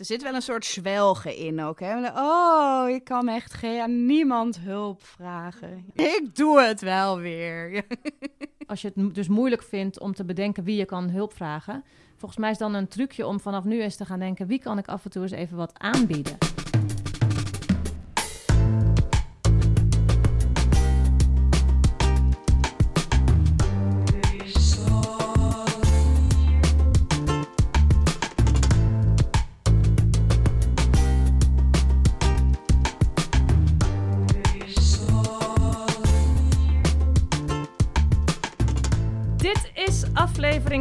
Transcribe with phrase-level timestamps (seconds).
[0.00, 1.80] Er zit wel een soort zwelgen in ook.
[1.80, 2.08] Hè?
[2.14, 5.84] Oh, ik kan echt geen, niemand hulp vragen.
[5.92, 7.86] Ik doe het wel weer.
[8.66, 11.84] Als je het dus moeilijk vindt om te bedenken wie je kan hulp vragen,
[12.16, 14.78] volgens mij is dan een trucje om vanaf nu eens te gaan denken: wie kan
[14.78, 16.59] ik af en toe eens even wat aanbieden?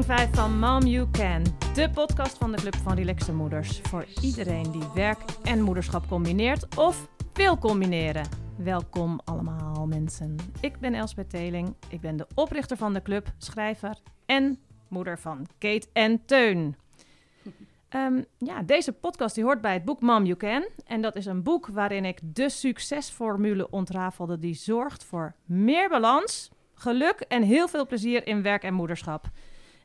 [0.10, 3.80] 5 van Mom You Can, de podcast van de Club van Relaxte Moeders.
[3.80, 8.28] Voor iedereen die werk en moederschap combineert of wil combineren.
[8.58, 10.36] Welkom allemaal mensen.
[10.62, 15.48] Ik ben Elsbeth Teling, ik ben de oprichter van de club, schrijver en moeder van
[15.58, 16.76] Kate en Teun.
[17.90, 20.68] Ehm, ja, deze podcast die hoort bij het boek Mom You Can.
[20.86, 26.52] En dat is een boek waarin ik de succesformule ontrafelde die zorgt voor meer balans,
[26.74, 29.32] geluk en heel veel plezier in werk en moederschap.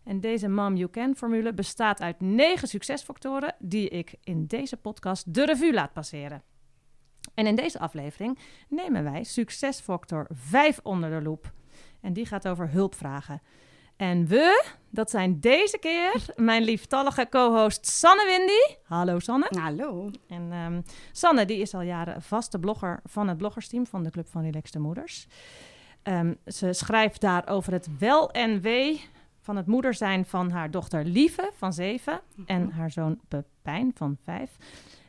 [0.04, 5.34] En deze Mom You Can formule bestaat uit negen succesfactoren die ik in deze podcast
[5.34, 6.42] de revue laat passeren.
[7.34, 8.38] En in deze aflevering
[8.68, 11.52] nemen wij succesfactor 5 onder de loep.
[12.00, 13.42] En die gaat over hulpvragen.
[13.96, 18.78] En we, dat zijn deze keer mijn lieftallige co-host Sanne Windy.
[18.84, 19.46] Hallo Sanne.
[19.60, 20.10] Hallo.
[20.28, 20.80] En ehm,
[21.12, 24.78] Sanne, die is al jaren vaste blogger van het bloggersteam van de Club van Relaxte
[24.78, 25.26] Moeders.
[26.02, 29.00] Ehm, ze schrijft daar over het wel en wee
[29.44, 34.16] van het moeder zijn van haar dochter Lieve van zeven en haar zoon Pepijn van
[34.24, 34.50] vijf.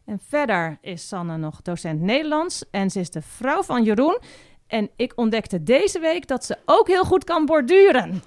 [0.05, 4.19] En verder is Sanne nog docent Nederlands en ze is de vrouw van Jeroen.
[4.67, 8.21] En ik ontdekte deze week dat ze ook heel goed kan borduren.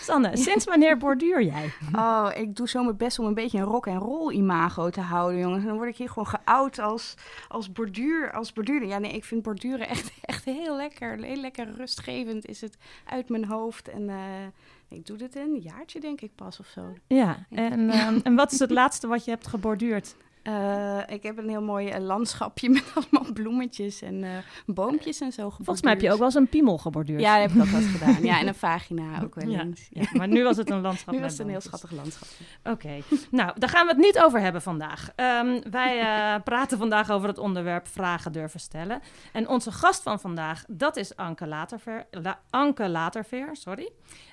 [0.00, 1.72] Sanne, sinds wanneer borduur jij?
[1.96, 5.00] Oh, ik doe zo mijn best om een beetje een rock en roll imago te
[5.00, 5.62] houden, jongens.
[5.62, 7.14] En dan word ik hier gewoon geout als,
[7.48, 8.88] als borduur, als borduurder.
[8.88, 11.18] Ja, nee, ik vind borduren echt, echt heel lekker.
[11.18, 13.88] Heel lekker rustgevend is het uit mijn hoofd.
[13.88, 14.16] En eh,
[14.88, 16.94] ik doe dit een jaartje, denk ik, pas of zo.
[17.06, 20.14] Ja, en, ehm, en wat is het laatste wat je hebt geborduurd?
[20.42, 24.30] Uh, ik heb een heel mooi uh, landschapje met allemaal bloemetjes en uh,
[24.66, 25.64] boompjes en zo geborduurd.
[25.64, 27.20] Volgens mij heb je ook wel eens een piemel geborduurd.
[27.20, 28.22] Ja, dat heb ik ook wel eens gedaan.
[28.22, 29.88] Ja, en een vagina ook wel eens.
[29.90, 30.04] Ja.
[30.12, 32.44] maar nu was het een landschap Nu was het een heel schattig landschapje.
[32.60, 33.02] Oké, okay.
[33.30, 35.12] nou, daar gaan we het niet over hebben vandaag.
[35.16, 39.00] Um, wij praten vandaag over het onderwerp vragen durven stellen.
[39.32, 42.06] En onze gast van vandaag, dat is Anke Laterveer.
[42.10, 43.90] La Anke Laterveer, sorry.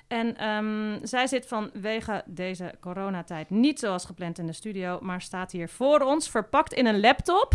[0.08, 5.52] En um, zij zit vanwege deze coronatijd niet zoals gepland in de studio, maar staat
[5.52, 7.52] hier voor ons, verpakt in een laptop.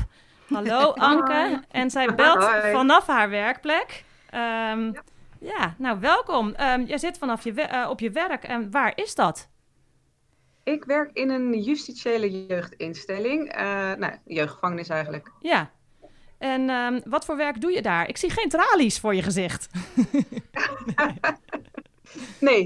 [0.50, 1.64] Hallo Anke.
[1.70, 4.04] En zij belt vanaf haar werkplek.
[4.34, 5.04] Um, ja.
[5.40, 5.76] ja.
[5.78, 6.48] nou welkom.
[6.48, 8.44] Um, jij zit vanaf je uh, op je werk.
[8.44, 9.50] En waar is dat?
[10.64, 13.56] Ik werk in een justitiële jeugdinstelling.
[13.56, 13.62] Uh,
[13.94, 15.32] nou, jeugdgevangenis eigenlijk.
[15.42, 15.72] Ja.
[16.38, 18.08] En um, wat voor werk doe je daar?
[18.08, 19.70] Ik zie geen tralies voor je gezicht.
[20.96, 21.20] Nee,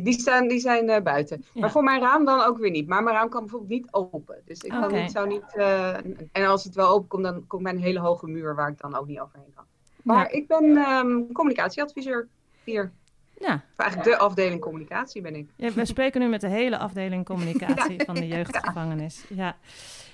[0.04, 1.44] die, staan, die zijn uh, buiten.
[1.54, 1.62] Ja.
[1.62, 2.88] Maar voor mijn raam dan ook weer niet.
[2.88, 4.42] Maar mijn raam kan bijvoorbeeld niet open.
[4.46, 5.44] Dus ik kan niet, zou niet...
[5.56, 5.96] uh,
[6.32, 8.80] en als het wel open komt, dan komt bij een hele hoge muur waar ik
[8.80, 9.64] dan ook niet overheen kan.
[10.04, 10.38] Maar Ja.
[10.38, 12.28] ik ben ehm, communicatieadviseur
[12.64, 12.92] hier.
[13.40, 15.50] Ja, eigenlijk de afdeling communicatie ben ik.
[15.56, 19.26] ja, we spreken nu met de hele afdeling communicatie van de jeugdgevangenis.
[19.30, 19.56] Ja.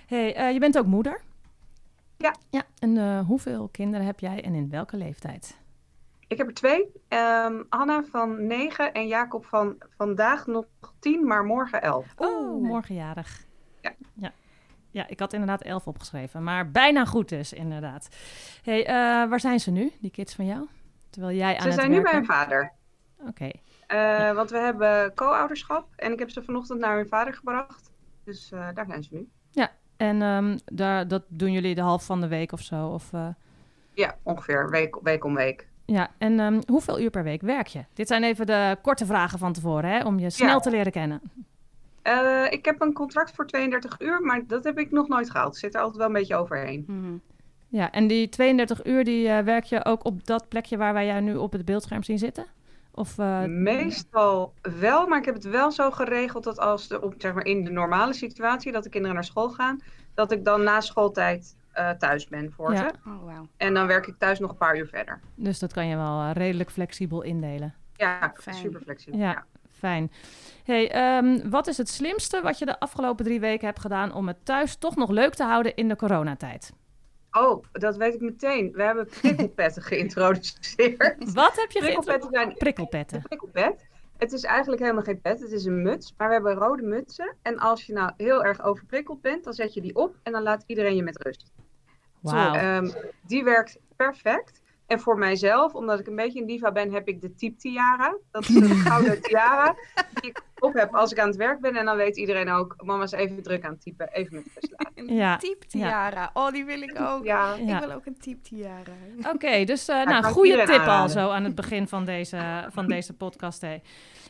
[0.08, 1.22] Hey, uh, je bent ook moeder?
[2.18, 2.36] Ja.
[2.50, 5.58] Ja, en uh, hoeveel kinderen heb jij en in welke leeftijd?
[6.34, 6.92] Ik heb er twee.
[7.10, 10.66] Um, Hanna van 9 en Jacob van vandaag nog
[11.00, 12.14] 10, maar morgen 11.
[12.16, 13.46] Oh, morgenjarig.
[13.82, 13.94] Ja.
[14.14, 14.32] ja.
[14.92, 18.08] Ja, ik had inderdaad 11 opgeschreven, maar bijna goed dus, inderdaad.
[18.64, 20.68] Hey, uh, waar zijn ze nu, die kids van jou?
[21.10, 22.72] Terwijl jij aan ze het zijn nu bij hun vader.
[23.20, 23.30] Oké.
[23.30, 23.54] Okay.
[23.88, 24.34] Uh, ja.
[24.34, 27.92] Want we hebben co-ouderschap en ik heb ze vanochtend naar hun vader gebracht.
[28.24, 29.30] Dus uh, daar zijn ze nu.
[29.52, 32.88] Ja, en um, daar, dat doen jullie de half van de week of zo?
[32.88, 33.28] Of, uh...
[33.94, 35.72] Ja, ongeveer, week, week om week.
[35.86, 37.86] Ja, en um, hoeveel uur per week werk je?
[37.94, 40.60] Dit zijn even de korte vragen van tevoren, hè, om je snel ja.
[40.60, 41.22] te leren kennen.
[42.04, 45.54] Uh, ik heb een contract voor 32 uur, maar dat heb ik nog nooit gehaald.
[45.54, 46.84] Ik zit er altijd wel een beetje overheen.
[46.88, 47.22] Mm -hmm.
[47.68, 51.06] Ja, en die 32 uur, die uh, werk je ook op dat plekje waar wij
[51.06, 52.46] jou nu op het beeldscherm zien zitten?
[52.92, 53.44] Of, uh...
[53.44, 57.46] Meestal wel, maar ik heb het wel zo geregeld dat als de, op, zeg maar
[57.46, 59.82] in de normale situatie, dat de kinderen naar school gaan,
[60.14, 62.78] dat ik dan na schooltijd uh, thuis ben voor ja.
[62.78, 63.10] ze.
[63.10, 63.46] Oh, wow.
[63.58, 65.20] En dan werk ik thuis nog een paar uur verder.
[65.36, 67.74] Dus dat kan je wel uh, redelijk flexibel indelen.
[67.96, 68.56] Ja, fijn.
[68.56, 69.20] super flexibel.
[69.20, 69.46] Ja, ja.
[69.72, 70.12] fijn.
[70.64, 74.28] Hey, um, wat is het slimste wat je de afgelopen drie weken hebt gedaan om
[74.28, 76.74] het thuis toch nog leuk te houden in de coronatijd?
[77.32, 78.72] Oh, dat weet ik meteen.
[78.72, 81.34] We hebben prikkelpetten geïntroduceerd.
[81.34, 82.30] Wat heb je prikkelpetten?
[82.32, 82.54] Zijn...
[82.54, 83.22] Prikkelpetten.
[83.22, 83.86] Prikkelpet.
[84.18, 86.14] Het is eigenlijk helemaal geen pet, het is een muts.
[86.18, 87.36] Maar we hebben rode mutsen.
[87.42, 90.44] En als je nou heel erg overprikkeld bent, dan zet je die op en dan
[90.44, 91.52] laat iedereen je met rust.
[92.32, 92.54] Wauw.
[92.54, 92.90] Ehm,
[93.22, 94.62] die werkt perfect.
[94.88, 98.18] En voor mijzelf, omdat ik een beetje een diva ben, heb ik de type tiara.
[98.32, 99.76] Dat is een gouden tiara
[100.14, 101.76] die ik op heb als ik aan het werk ben.
[101.76, 104.72] En dan weet iedereen ook, mama is even druk aan het typen, even met rust
[104.78, 104.92] laten.
[105.10, 106.30] Een Ja, type tiara.
[106.34, 107.24] Oh, die wil ik ook.
[107.26, 107.54] Ja.
[107.56, 109.32] Ik wil ook een type tiara.
[109.34, 113.14] Oké, dus eh nou, goede tip al zo aan het begin van deze, van deze
[113.14, 113.62] podcast.
[113.62, 113.82] Hey.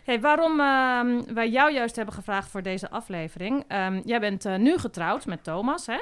[0.04, 3.64] Hey, waarom ehm, wij jou juist hebben gevraagd voor deze aflevering.
[3.68, 6.00] Ehm, jij bent eh, nu getrouwd met Thomas, hè?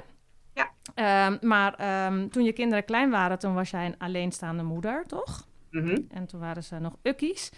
[0.53, 0.69] Ja.
[0.95, 5.47] Ehm, maar ehm, toen je kinderen klein waren, toen was jij een alleenstaande moeder, toch?
[5.69, 5.97] Mhm.
[6.09, 7.51] En toen waren ze nog ukkies.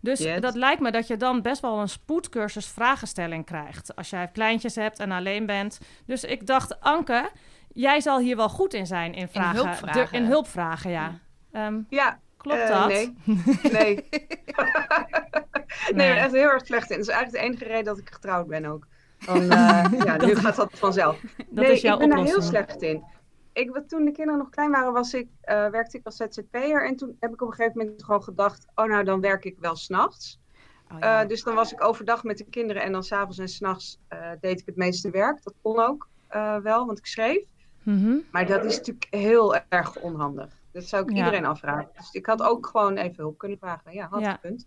[0.00, 0.40] Dus Yes.
[0.40, 3.96] dat lijkt me dat je dan best wel een spoedcursus vragenstelling krijgt.
[3.96, 5.80] Als jij kleintjes hebt en alleen bent.
[6.06, 7.30] Dus ik dacht, Anke,
[7.72, 9.54] jij zal hier wel goed in zijn in vragen.
[9.64, 10.10] hulpvragen.
[10.10, 11.18] De- in hulpvragen, ja.
[11.52, 12.88] Ehm, ja klopt eh, dat?
[12.88, 13.14] Nee.
[13.72, 14.08] Nee.
[14.10, 14.18] nee,
[15.88, 16.96] ik ben echt heel erg slecht in.
[16.96, 18.86] Dat is eigenlijk de enige reden dat ik getrouwd ben ook.
[19.26, 21.20] Dan, eh, ja, nu gaat dat vanzelf.
[21.36, 23.04] Dat nee, is jouw ik ben daar heel slecht in.
[23.52, 26.86] Ik, toen de kinderen nog klein waren, was ik, eh, werkte ik als ZZP'er.
[26.86, 28.66] En toen heb ik op een gegeven moment gewoon gedacht...
[28.74, 30.40] oh, nou, dan werk ik wel s'nachts.
[30.92, 31.22] Oh, ja.
[31.22, 32.82] Eh dus dan was ik overdag met de kinderen...
[32.82, 33.98] en dan s'avonds en s'nachts
[34.40, 35.42] deed ik het meeste werk.
[35.42, 36.08] Dat kon ook
[36.62, 37.42] wel, want ik schreef.
[37.82, 38.16] Mhm.
[38.30, 40.60] Maar dat is natuurlijk heel erg onhandig.
[40.72, 41.16] Dat zou ik Ja.
[41.16, 41.88] iedereen afvragen.
[41.96, 43.92] Dus ik had ook gewoon even hulp kunnen vragen.
[43.92, 44.32] Ja, had Ja.
[44.32, 44.66] gekund.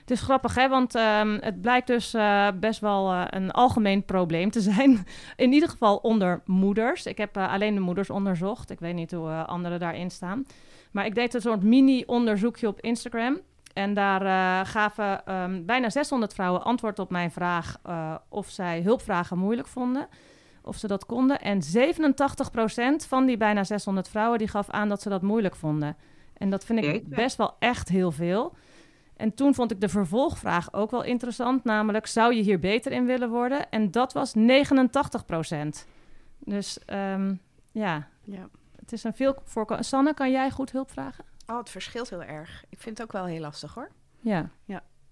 [0.00, 0.68] Het is grappig, hè?
[0.68, 5.06] Want ehm, het blijkt dus eh, best wel eh, een algemeen probleem te zijn.
[5.36, 7.06] In ieder geval onder moeders.
[7.06, 8.70] Ik heb eh, alleen de moeders onderzocht.
[8.70, 10.46] Ik weet niet hoe anderen daarin staan.
[10.90, 13.40] Maar ik deed een soort mini-onderzoekje op Instagram.
[13.72, 17.76] En daar gaven ehm, bijna 600 vrouwen antwoord op mijn vraag
[18.28, 20.08] of zij hulpvragen moeilijk vonden.
[20.62, 21.40] Of ze dat konden.
[21.40, 25.96] En 87% van die bijna 600 vrouwen die gaf aan dat ze dat moeilijk vonden.
[26.36, 28.54] En dat vind ik best wel echt heel veel.
[29.16, 33.06] En toen vond ik de vervolgvraag ook wel interessant, namelijk zou je hier beter in
[33.06, 33.70] willen worden?
[33.70, 35.24] En dat was 89
[36.38, 37.34] Dus ehm,
[37.72, 38.48] ja, ja.
[38.76, 39.86] het is een veel voorkomend.
[39.86, 41.24] Sanne, kan jij goed hulp vragen?
[41.46, 42.64] Oh, het verschilt heel erg.
[42.68, 43.90] Ik vind het ook wel heel lastig hoor.
[44.20, 44.50] Ja.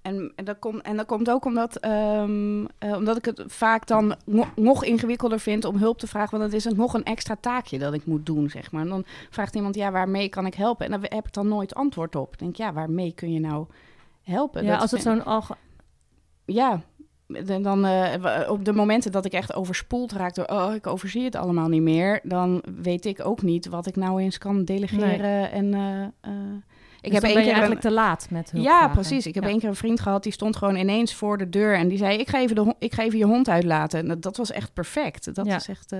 [0.02, 3.86] En, en, dat, komt, en dat komt ook omdat, ehm, eh, omdat ik het vaak
[3.86, 6.38] dan no- nog ingewikkelder vind om hulp te vragen.
[6.38, 8.82] Want het is een, nog een extra taakje dat ik moet doen, zeg maar.
[8.82, 10.84] En dan vraagt iemand, ja, waarmee kan ik helpen?
[10.86, 12.32] En dan heb ik dan nooit antwoord op.
[12.32, 13.66] Ik denk, ja, waarmee kun je nou
[14.30, 14.64] helpen?
[14.64, 15.54] ja, Dat als het zo'n alge...
[16.44, 16.80] Ja,
[17.46, 20.44] en dan eh, op de momenten dat ik echt overspoeld raak door...
[20.44, 22.20] oh, ik overzie het allemaal niet meer...
[22.22, 25.50] dan weet ik ook niet wat ik nou eens kan delegeren.
[25.52, 26.10] En, eh, eh,
[27.00, 29.26] ik Dus heb dan één keer een- eigenlijk te laat met hulp ja, precies.
[29.26, 29.50] Ik heb Ja.
[29.50, 32.18] één keer een vriend gehad, die stond gewoon ineens voor de deur en die zei:
[32.18, 33.98] Ik ga even, de ik ga even je hond uitlaten.
[34.00, 35.34] En dat, dat was echt perfect.
[35.34, 35.56] Dat Ja.
[35.56, 35.94] is echt.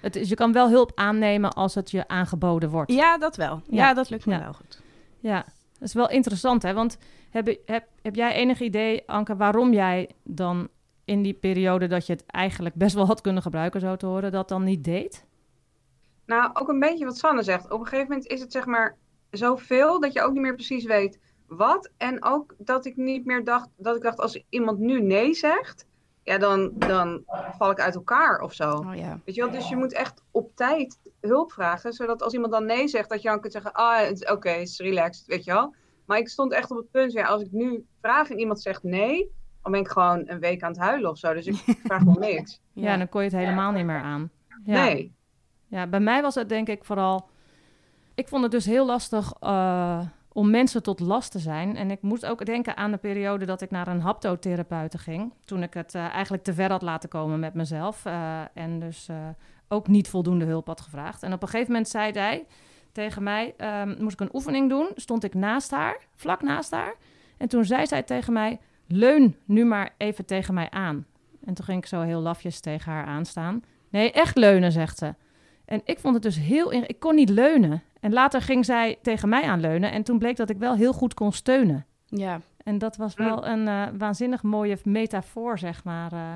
[0.00, 2.92] Het is, je kan wel hulp aannemen als het je aangeboden wordt.
[2.92, 3.62] Ja, dat wel.
[3.68, 3.94] Ja, Ja.
[3.94, 4.80] dat lukt me wel goed.
[5.20, 5.44] Ja,
[5.78, 6.72] dat is wel interessant, hè?
[6.74, 6.98] Want
[7.32, 10.68] heb, heb, heb jij enig idee, Anke, waarom jij dan
[11.04, 14.32] in die periode dat je het eigenlijk best wel had kunnen gebruiken, zo te horen,
[14.32, 15.24] dat dan niet deed?
[16.26, 17.70] Nou, ook een beetje wat Sanne zegt.
[17.70, 18.96] Op een gegeven moment is het zeg maar
[19.30, 21.90] zoveel dat je ook niet meer precies weet wat.
[21.96, 25.86] En ook dat ik niet meer dacht, dat ik dacht als iemand nu nee zegt,
[26.22, 27.22] ja, dan, dan
[27.58, 28.70] val ik uit elkaar of zo.
[28.70, 29.20] Oh ja.
[29.24, 32.66] Weet je wel, dus je moet echt op tijd hulp vragen, zodat als iemand dan
[32.66, 35.74] nee zegt, dat je dan kunt zeggen, ah, oké, het is relaxed, weet je wel.
[36.12, 38.82] Maar ik stond echt op het punt, ja, als ik nu vraag en iemand zegt
[38.82, 39.30] nee,
[39.62, 41.34] dan ben ik gewoon een week aan het huilen of zo.
[41.34, 41.54] Dus ik
[41.84, 42.60] vraag nog niks.
[42.72, 44.30] Ja, dan kon je het helemaal niet meer aan.
[44.64, 44.84] Ja.
[44.84, 45.12] Nee.
[45.66, 47.28] Ja, bij mij was het denk ik vooral.
[48.14, 50.00] Ik vond het dus heel lastig eh,
[50.32, 51.76] om mensen tot last te zijn.
[51.76, 55.32] En ik moest ook denken aan de periode dat ik naar een haptotherapeute ging.
[55.44, 58.04] Toen ik het eh, eigenlijk te ver had laten komen met mezelf.
[58.04, 59.16] eh, en dus eh,
[59.68, 61.22] ook niet voldoende hulp had gevraagd.
[61.22, 62.46] En op een gegeven moment zei hij
[62.92, 64.88] tegen mij: ehm, moest ik een oefening doen?
[64.94, 66.94] Stond ik naast haar, vlak naast haar.
[67.36, 71.06] En toen zei zij tegen mij: leun nu maar even tegen mij aan.
[71.44, 73.62] En toen ging ik zo heel lafjes tegen haar aanstaan.
[73.88, 75.14] Nee, echt leunen, zegt ze.
[75.64, 76.70] En ik vond het dus heel...
[76.70, 77.82] in- Ik kon niet leunen.
[78.00, 79.92] En later ging zij tegen mij aan leunen.
[79.92, 81.86] En toen bleek dat ik wel heel goed kon steunen.
[82.06, 82.40] Ja.
[82.64, 86.34] En dat was wel een eh, waanzinnig mooie metafoor, zeg maar, eh,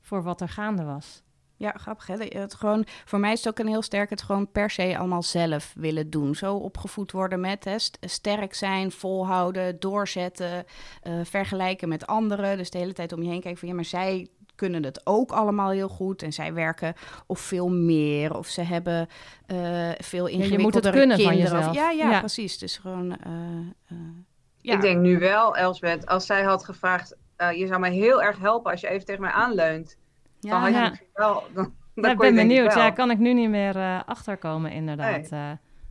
[0.00, 1.22] voor wat er gaande was.
[1.58, 2.06] Ja, grappig.
[2.06, 2.14] Hè?
[2.40, 5.22] Het gewoon, voor mij is het ook een heel sterk het gewoon per se allemaal
[5.22, 6.34] zelf willen doen.
[6.34, 10.64] Zo opgevoed worden met hè, st- sterk zijn, volhouden, doorzetten,
[11.02, 12.56] eh, vergelijken met anderen.
[12.56, 15.30] Dus de hele tijd om je heen kijken van ja, maar zij kunnen het ook
[15.32, 16.22] allemaal heel goed.
[16.22, 16.94] En zij werken
[17.26, 18.36] of veel meer.
[18.36, 19.08] Of ze hebben
[19.46, 19.56] eh,
[19.98, 21.52] veel je moet het ingewikkeldere kunnen van kinderen.
[21.54, 21.68] jezelf.
[21.68, 22.18] Of- ja, ja, Ja.
[22.18, 22.58] precies.
[22.58, 23.16] Dus gewoon...
[23.16, 23.32] eh,
[23.88, 23.96] eh,
[24.60, 24.74] ja.
[24.74, 28.38] Ik denk nu wel, Elsbeth, als zij had gevraagd, eh, je zou mij heel erg
[28.38, 29.96] helpen als je even tegen mij aanleunt.
[30.50, 31.10] Dan ja, had je ja.
[31.14, 31.42] wel.
[31.54, 32.74] Dan, dan ik ben benieuwd.
[32.74, 32.82] wel.
[32.84, 35.30] Ja, kan ik nu niet meer eh, achterkomen, inderdaad.
[35.30, 35.40] Nee.
[35.40, 35.50] eh.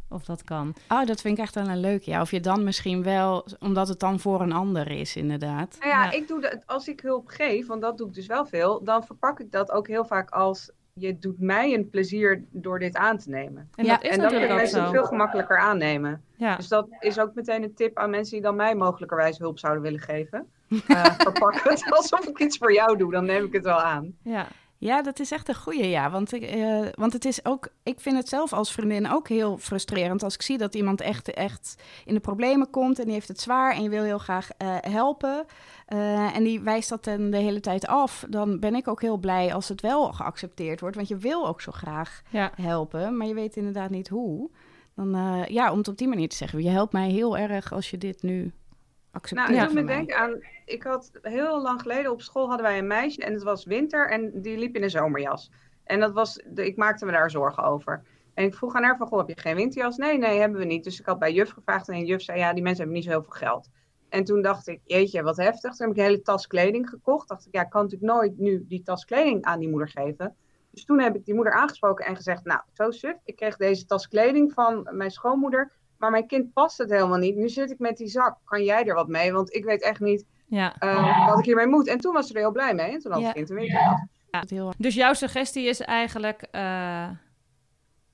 [0.09, 0.73] of dat kan.
[0.89, 2.09] Oh, dat vind ik echt wel een leuke.
[2.09, 5.77] Ja, of je dan misschien wel, omdat het dan voor een ander is, inderdaad.
[5.79, 6.11] Nou ja, Ja.
[6.11, 9.03] ik doe dat als ik hulp geef, want dat doe ik dus wel veel, dan
[9.03, 13.17] verpak ik dat ook heel vaak als je doet mij een plezier door dit aan
[13.17, 13.69] te nemen.
[13.75, 16.23] En Ja, dat is en dan kunnen mensen het veel gemakkelijker aannemen.
[16.35, 16.55] Ja.
[16.55, 19.83] Dus dat is ook meteen een tip aan mensen die dan mij mogelijkerwijs hulp zouden
[19.83, 20.47] willen geven.
[20.87, 24.15] Eh, verpak het alsof ik iets voor jou doe, dan neem ik het wel aan.
[24.21, 24.47] Ja.
[24.77, 26.09] Ja, dat is echt een goeie, ja.
[26.11, 29.57] Want, ik, eh, want het is ook, ik vind het zelf als vriendin ook heel
[29.57, 33.27] frustrerend als ik zie dat iemand echt, echt in de problemen komt en die heeft
[33.27, 35.45] het zwaar en je wil heel graag eh, helpen.
[35.85, 38.25] eh, en die wijst dat dan de hele tijd af.
[38.29, 41.61] Dan ben ik ook heel blij als het wel geaccepteerd wordt, want je wil ook
[41.61, 42.51] zo graag ja.
[42.61, 44.49] helpen, maar je weet inderdaad niet hoe.
[44.95, 47.73] Dan, eh, ja, om het op die manier te zeggen, je helpt mij heel erg
[47.73, 48.53] als je dit nu
[49.21, 52.77] Nou, ik doe me denken aan, ik had heel lang geleden op school hadden wij
[52.77, 55.51] een meisje en het was winter en die liep in een zomerjas.
[55.83, 58.03] En dat was, ik maakte me daar zorgen over.
[58.33, 59.97] En ik vroeg aan haar van, goh, heb je geen winterjas?
[59.97, 60.83] Nee, nee, hebben we niet.
[60.83, 63.11] Dus ik had bij juf gevraagd en juf zei, ja, die mensen hebben niet zo
[63.11, 63.69] heel veel geld.
[64.09, 65.75] En toen dacht ik, jeetje, wat heftig.
[65.75, 67.27] Toen heb ik een hele tas kleding gekocht.
[67.27, 70.35] Dacht ik, ja, ik kan natuurlijk nooit nu die tas kleding aan die moeder geven.
[70.71, 73.85] Dus toen heb ik die moeder aangesproken en gezegd, nou, zo suf, ik kreeg deze
[73.85, 75.71] tas kleding van mijn schoonmoeder.
[75.97, 77.35] Maar mijn kind past het helemaal niet.
[77.35, 78.37] Nu zit ik met die zak.
[78.43, 79.31] Kan jij er wat mee?
[79.33, 80.75] Want ik weet echt niet ja.
[80.77, 81.87] eh, wat ik hiermee moet.
[81.87, 82.91] En toen was ze er heel blij mee.
[82.91, 83.27] En toen had Ja.
[83.27, 84.09] het kind een.
[84.29, 87.09] Dat heel Dus jouw suggestie is eigenlijk, eh,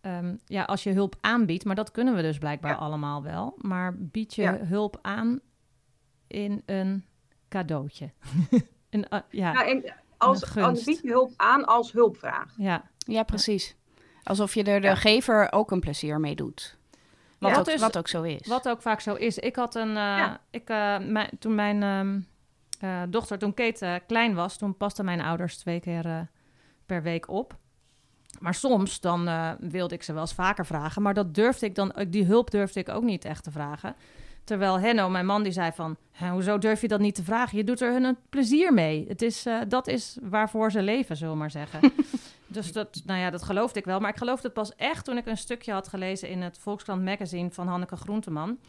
[0.02, 2.78] ehm, ja, als je hulp aanbiedt, maar dat kunnen we dus blijkbaar Ja.
[2.78, 3.54] allemaal wel.
[3.58, 4.58] Maar bied je Ja.
[4.58, 5.40] hulp aan
[6.28, 7.06] in een
[7.50, 8.12] cadeautje.
[8.90, 10.70] een, eh, ja, Nou, en als, gunst.
[10.70, 12.54] als bied je hulp aan als hulpvraag.
[12.58, 12.90] ja.
[12.98, 13.76] Ja, precies.
[14.24, 14.96] Alsof je er de Ja.
[14.96, 16.78] gever ook een plezier mee doet.
[17.42, 17.74] Wat, Ja.
[17.74, 18.48] ook, wat ook zo is.
[18.48, 19.38] Wat ook vaak zo is.
[19.38, 19.88] Ik had een.
[19.90, 20.40] eh, Ja.
[20.50, 22.20] ik, eh, mijn, toen mijn ehm,
[22.80, 26.28] eh, dochter, toen Kate klein was, toen pasten mijn ouders twee keer
[26.86, 27.56] per week op.
[28.40, 29.30] Maar soms dan
[29.60, 31.02] wilde ik ze wel eens vaker vragen.
[31.02, 33.96] Maar dat durfde ik dan, die hulp durfde ik ook niet echt te vragen.
[34.44, 35.98] Terwijl Henno, mijn man, die zei van...
[36.12, 37.58] "Hè, hoezo durf je dat niet te vragen?
[37.58, 39.06] Je doet er hun een plezier mee.
[39.08, 41.80] Het is, dat is waarvoor ze leven, zullen we maar zeggen.
[42.52, 44.00] dus dat, nou ja, dat geloofde ik wel.
[44.00, 46.30] Maar ik geloofde het pas echt toen ik een stukje had gelezen...
[46.30, 48.60] in het Volkskrant magazine van Hanneke Groenteman.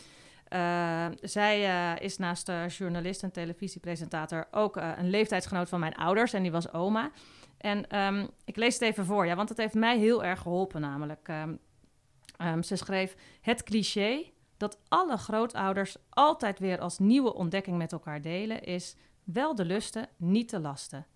[0.49, 4.47] Eh, zij eh, is naast journalist en televisiepresentator...
[4.51, 6.33] ook eh, een leeftijdsgenoot van mijn ouders.
[6.33, 7.11] En die was oma.
[7.59, 10.81] En ehm, ik lees het even voor, ja, want het heeft mij heel erg geholpen
[10.81, 11.29] namelijk.
[11.29, 11.55] Ehm,
[12.37, 13.17] ehm, ze schreef...
[13.41, 19.55] Het cliché dat alle grootouders altijd weer als nieuwe ontdekking met elkaar delen, is wel
[19.55, 21.07] de lusten, niet de lasten.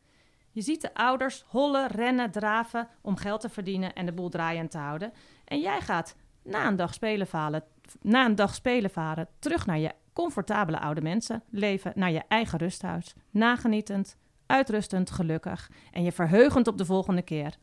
[0.56, 4.70] Je ziet de ouders hollen, rennen, draven om geld te verdienen en de boel draaiend
[4.70, 5.12] te houden.
[5.44, 7.64] En jij gaat na een dag spelen varen,
[8.00, 12.58] na een dag spelen varen terug naar je comfortabele oude mensen, leven naar je eigen
[12.58, 17.56] rusthuis, nagenietend, uitrustend, gelukkig en je verheugend op de volgende keer.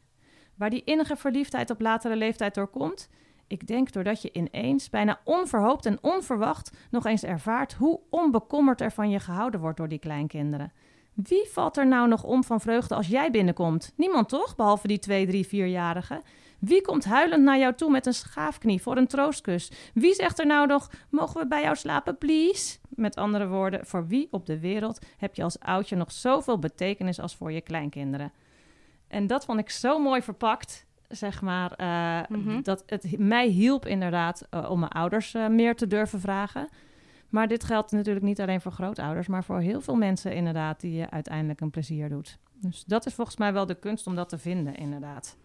[0.56, 3.10] Waar die innige verliefdheid op latere leeftijd doorkomt,
[3.48, 8.92] ik denk doordat je ineens, bijna onverhoopt en onverwacht, nog eens ervaart hoe onbekommerd er
[8.92, 10.72] van je gehouden wordt door die kleinkinderen.
[11.14, 13.94] Wie valt er nou nog om van vreugde als jij binnenkomt?
[13.96, 16.22] Niemand toch, behalve die twee, drie, vierjarigen?
[16.60, 19.72] Wie komt huilend naar jou toe met een schaafknie voor een troostkus?
[19.94, 22.78] Wie zegt er nou nog, mogen we bij jou slapen, please?
[22.90, 27.20] Met andere woorden, voor wie op de wereld heb je als oudje nog zoveel betekenis
[27.20, 28.32] als voor je kleinkinderen?
[29.08, 31.72] En dat vond ik zo mooi verpakt, zeg maar.
[31.72, 32.62] eh, Mhm.
[32.62, 36.68] Dat het mij hielp inderdaad eh, om mijn ouders eh, meer te durven vragen.
[37.34, 40.94] Maar dit geldt natuurlijk niet alleen voor grootouders, maar voor heel veel mensen inderdaad die
[40.94, 42.38] je uiteindelijk een plezier doet.
[42.54, 45.38] Dus dat is volgens mij wel de kunst om dat te vinden, inderdaad.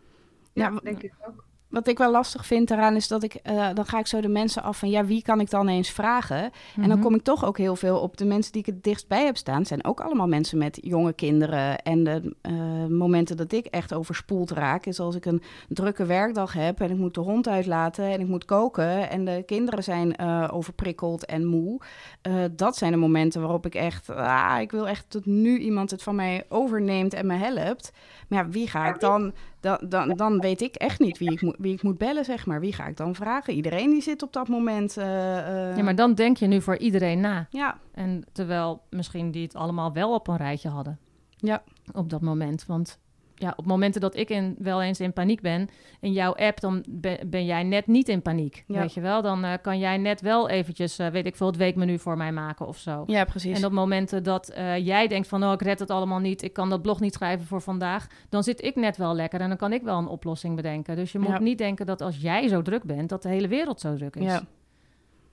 [0.53, 1.47] Ja, denk ik ook.
[1.69, 4.29] Wat ik wel lastig vind eraan is dat ik, eh, dan ga ik zo de
[4.29, 6.43] mensen af van, ja, wie kan ik dan eens vragen?
[6.43, 6.89] En Mhm.
[6.89, 9.25] dan kom ik toch ook heel veel op de mensen die ik het dichtst bij
[9.25, 9.67] heb staan.
[9.67, 11.83] zijn ook allemaal mensen met jonge kinderen.
[11.83, 12.53] En de eh,
[12.87, 16.97] momenten dat ik echt overspoeld raak, is als ik een drukke werkdag heb en ik
[16.97, 21.45] moet de hond uitlaten en ik moet koken en de kinderen zijn eh, overprikkeld en
[21.47, 21.81] moe.
[22.23, 25.91] Eh, dat zijn de momenten waarop ik echt, ah, ik wil echt dat nu iemand
[25.91, 27.93] het van mij overneemt en me helpt.
[28.29, 29.33] Maar ja, wie ga ik dan?
[29.61, 32.47] Dan, dan, dan weet ik echt niet wie ik, moet, wie ik moet bellen, zeg
[32.47, 32.61] maar.
[32.61, 33.55] Wie ga ik dan vragen?
[33.55, 34.97] Iedereen die zit op dat moment.
[34.97, 37.47] eh, eh, Ja, maar dan denk je nu voor iedereen na.
[37.51, 40.99] ja, En terwijl misschien die het allemaal wel op een rijtje hadden
[41.37, 41.63] ja.
[41.93, 42.67] op dat moment.
[42.67, 42.99] Want
[43.41, 45.69] ja, op momenten dat ik in, wel eens in paniek ben,
[46.01, 48.65] in jouw app, dan ben, ben jij net niet in paniek.
[48.67, 48.81] Ja.
[48.81, 49.23] Weet je wel?
[49.23, 52.33] Dan eh, kan jij net wel eventjes, eh, weet ik veel, het weekmenu voor mij
[52.33, 53.03] maken of zo.
[53.07, 53.59] Ja, precies.
[53.59, 56.53] En op momenten dat eh, jij denkt van, oh, ik red het allemaal niet, ik
[56.53, 59.59] kan dat blog niet schrijven voor vandaag, dan zit ik net wel lekker en dan
[59.59, 60.97] kan ik wel een oplossing bedenken.
[60.97, 61.41] Dus je moet Ja.
[61.41, 64.25] niet denken dat als jij zo druk bent, dat de hele wereld zo druk is.
[64.25, 64.43] ja.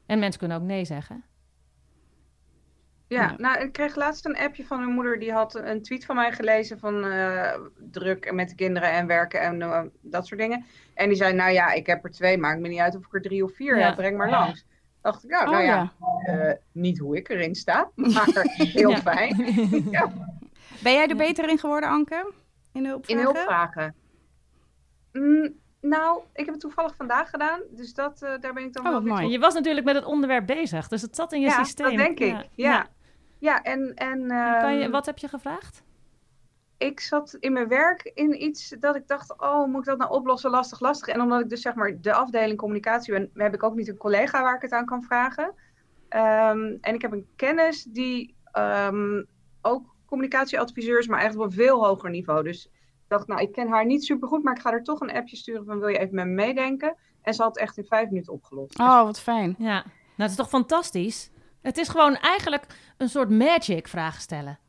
[0.05, 1.23] En mensen kunnen ook nee zeggen.
[3.07, 3.35] Ja, Ja.
[3.37, 5.19] nou, ik kreeg laatst een appje van mijn moeder.
[5.19, 7.59] Die had een tweet van mij gelezen van eh,
[7.91, 10.65] druk met de kinderen en werken en eh, dat soort dingen.
[10.93, 13.13] En die zei, nou ja, ik heb er twee, maakt me niet uit of ik
[13.13, 13.85] er drie of vier Ja.
[13.85, 14.65] heb, breng maar langs.
[15.01, 15.91] Dacht ik, ja, Oh, nou ja.
[16.25, 19.35] ja, eh, niet hoe ik erin sta, maar heel fijn.
[19.91, 20.11] Ja,
[20.81, 22.31] Ben jij er beter in geworden, Anke?
[22.73, 23.23] In de in hulpvragen?
[23.33, 23.95] hulpvragen.
[25.11, 28.85] Mm, nou, ik heb het toevallig vandaag gedaan, dus dat, eh, daar ben ik dan
[28.85, 29.27] Oh, wel mooi.
[29.27, 31.85] Je was natuurlijk met het onderwerp bezig, dus het zat in je Ja, systeem.
[31.87, 32.31] dat denk ik.
[32.31, 32.43] Ja.
[32.55, 32.87] Ja,
[33.39, 35.83] en, en En Kan je, ehm, wat heb je gevraagd?
[36.77, 40.11] ik zat in mijn werk in iets dat ik dacht, oh, moet ik dat nou
[40.11, 40.51] oplossen?
[40.51, 41.07] Lastig, lastig.
[41.07, 43.97] En omdat ik dus zeg maar de afdeling communicatie ben, heb ik ook niet een
[43.97, 45.53] collega waar ik het aan kan vragen.
[46.09, 49.23] Ehm, en ik heb een kennis die ehm,
[49.61, 52.43] ook communicatieadviseur is, maar eigenlijk op een veel hoger niveau.
[52.43, 52.71] Dus ik
[53.07, 55.35] dacht, nou, ik ken haar niet super goed, maar ik ga er toch een appje
[55.35, 56.95] sturen van, wil je even met me meedenken?
[57.21, 58.79] En ze had het echt in vijf minuten opgelost.
[58.79, 59.55] Oh, wat fijn.
[59.57, 59.83] Ja, nou,
[60.15, 61.31] het is toch fantastisch?
[61.65, 62.65] Het is gewoon eigenlijk
[62.97, 64.59] een soort magic vragen stellen.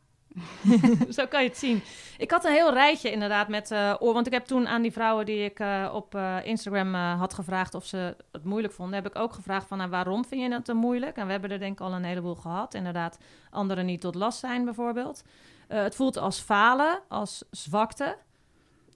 [1.16, 1.82] Zo kan je het zien.
[2.18, 4.12] Ik had een heel rijtje inderdaad met eh oor.
[4.12, 7.74] Want ik heb toen aan die vrouwen die ik eh, op eh, Instagram had gevraagd
[7.74, 10.72] of ze het moeilijk vonden, heb ik ook gevraagd van nou, waarom vind je het
[10.72, 11.16] moeilijk?
[11.16, 12.74] En we hebben er denk ik al een heleboel gehad.
[12.74, 13.18] Inderdaad,
[13.50, 15.24] anderen niet tot last zijn bijvoorbeeld.
[15.68, 18.16] Het voelt als falen, als zwakte.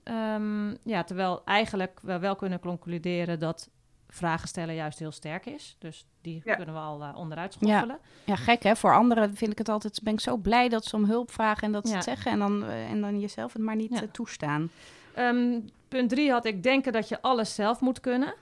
[0.04, 3.70] Ehm, ja, terwijl eigenlijk we wel kunnen concluderen dat
[4.12, 5.76] vragen stellen juist heel sterk is.
[5.78, 6.54] Dus die Ja.
[6.54, 7.98] kunnen we al eh, onderuit schoffelen.
[8.24, 8.76] Ja, gek hè.
[8.76, 11.62] Voor anderen vind ik het altijd, ben ik zo blij dat ze om hulp vragen
[11.62, 11.96] en dat ze Ja.
[11.96, 12.32] het zeggen.
[12.32, 14.02] En dan, eh, en dan jezelf het maar niet Ja.
[14.02, 14.70] eh, toestaan.
[15.14, 18.34] Ehm, punt drie had ik denken dat je alles zelf moet kunnen.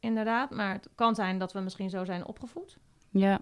[0.00, 2.76] Inderdaad, maar het kan zijn dat we misschien zo zijn opgevoed.
[3.10, 3.40] Ja.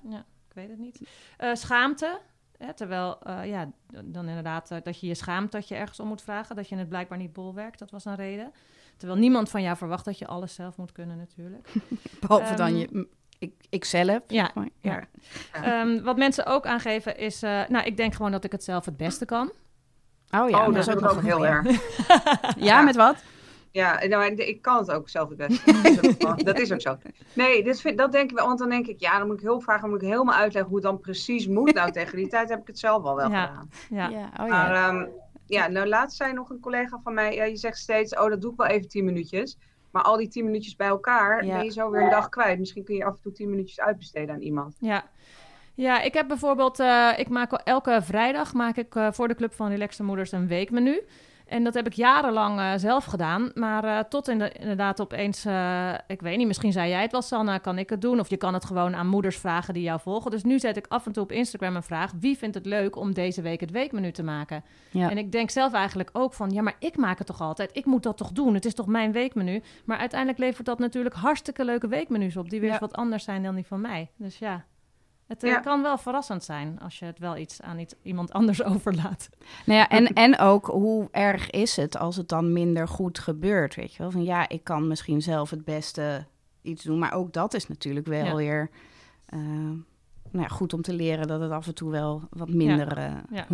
[0.49, 1.00] Ik weet het niet.
[1.37, 2.19] Eh, schaamte.
[2.59, 3.71] Hè, terwijl, eh, ja,
[4.04, 6.57] dan inderdaad dat je je schaamt dat je ergens om moet vragen.
[6.57, 8.52] Dat je het blijkbaar niet bolwerkt, dat was een reden.
[8.97, 11.69] Terwijl niemand van jou verwacht dat je alles zelf moet kunnen natuurlijk.
[12.21, 13.09] Behalve dan Ehm, je,
[13.39, 14.21] ik, ik zelf.
[14.27, 15.01] Ja, Maar, ja.
[15.53, 17.43] Ehm, wat mensen ook aangeven is...
[17.43, 19.51] eh, nou, ik denk gewoon dat ik het zelf het beste kan.
[20.31, 21.67] Oh ja, oh, dat dat is ook nog heel erg.
[22.57, 23.17] Ja, met wat?
[23.71, 25.73] Ja, nou, ik kan het ook zelf het beste.
[26.45, 26.97] Dat is ook, zo.
[27.33, 28.47] Nee, dit vind, dat denk ik wel.
[28.47, 29.81] Want dan denk ik, ja, dan moet ik hulp vragen.
[29.83, 31.75] Dan moet ik helemaal uitleggen hoe het dan precies moet.
[31.75, 33.47] Nou, tegen die tijd heb ik het zelf al wel Ja.
[33.47, 33.71] gedaan.
[33.91, 35.07] Ja, Ja, oh Maar ja.
[35.47, 38.41] Ja, nou laatst zei nog een collega van mij, ja, je zegt steeds, oh dat
[38.41, 39.57] doe ik wel even tien minuutjes.
[39.91, 41.55] Maar al die tien minuutjes bij elkaar, Ja.
[41.57, 42.59] ben je zo weer een dag kwijt.
[42.59, 44.77] Misschien kun je af en toe tien minuutjes uitbesteden aan iemand.
[44.81, 45.05] Ja.
[45.75, 49.53] Ja, ik heb bijvoorbeeld, eh, ik maak elke vrijdag maak ik eh, voor de Club
[49.55, 51.03] van Relaxte Moeders een weekmenu.
[51.44, 53.50] En dat heb ik jarenlang eh, zelf gedaan.
[53.54, 57.12] Maar eh, tot in de- inderdaad opeens, eh, ik weet niet, misschien zei jij het
[57.12, 58.20] wel, Sanne, kan ik het doen?
[58.20, 60.30] Of je kan het gewoon aan moeders vragen die jou volgen.
[60.30, 62.12] Dus nu zet ik af en toe op Instagram een vraag.
[62.20, 64.64] Wie vindt het leuk om deze week het weekmenu te maken?
[64.90, 65.11] Ja.
[65.11, 67.70] En ik denk zelf eigenlijk ook van, ja, maar ik maak het toch altijd?
[67.72, 68.54] Ik moet dat toch doen?
[68.54, 69.62] Het is toch mijn weekmenu?
[69.85, 72.50] Maar uiteindelijk levert dat natuurlijk hartstikke leuke weekmenu's op.
[72.50, 72.78] Die weer Ja.
[72.78, 74.11] wat anders zijn dan die van mij.
[74.16, 74.64] Dus ja,
[75.35, 75.61] het eh, Ja.
[75.61, 79.29] kan wel verrassend zijn als je het wel iets aan iets, iemand anders overlaat.
[79.66, 83.75] Nou ja, en, en ook hoe erg is het als het dan minder goed gebeurt,
[83.75, 84.11] weet je wel?
[84.11, 86.25] Van ja, ik kan misschien zelf het beste
[86.62, 88.35] iets doen, maar ook dat is natuurlijk wel Ja.
[88.35, 88.70] weer
[89.27, 89.38] eh,
[90.31, 93.12] nou ja, goed om te leren dat het af en toe wel wat minder eh
[93.31, 93.47] Ja.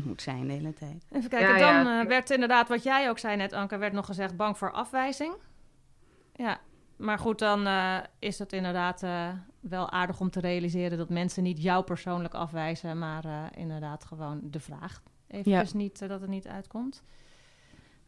[0.00, 1.04] 100% moet zijn de hele tijd.
[1.12, 2.00] Even kijken, Ja, dan ja.
[2.02, 5.32] eh, werd inderdaad, wat jij ook zei net, Anke, werd nog gezegd bang voor afwijzing.
[6.34, 6.58] Ja,
[6.98, 9.28] maar goed, dan eh, is het inderdaad eh,
[9.60, 14.40] wel aardig om te realiseren dat mensen niet jou persoonlijk afwijzen, maar eh, inderdaad gewoon
[14.42, 15.02] de vraag.
[15.28, 15.60] Even Ja.
[15.60, 17.02] dus niet dat het niet uitkomt.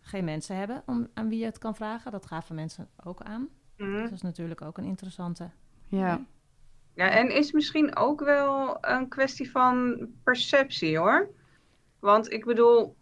[0.00, 2.12] Geen mensen hebben om, aan wie je het kan vragen.
[2.12, 3.48] Dat gaven mensen ook aan.
[3.76, 4.02] Mhm.
[4.02, 5.50] Dat is natuurlijk ook een interessante.
[5.86, 6.24] Ja,
[6.94, 11.30] Ja, en is misschien ook wel een kwestie van perceptie hoor.
[11.98, 12.96] Want ik bedoel,